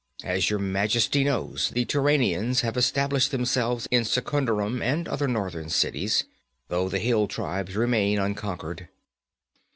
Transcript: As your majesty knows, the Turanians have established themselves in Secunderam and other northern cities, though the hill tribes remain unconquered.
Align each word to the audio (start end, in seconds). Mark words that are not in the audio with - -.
As 0.23 0.49
your 0.49 0.57
majesty 0.57 1.23
knows, 1.23 1.69
the 1.75 1.85
Turanians 1.85 2.61
have 2.61 2.75
established 2.75 3.29
themselves 3.29 3.87
in 3.91 4.03
Secunderam 4.03 4.81
and 4.81 5.07
other 5.07 5.27
northern 5.27 5.69
cities, 5.69 6.23
though 6.69 6.89
the 6.89 6.97
hill 6.97 7.27
tribes 7.27 7.75
remain 7.75 8.17
unconquered. 8.17 8.87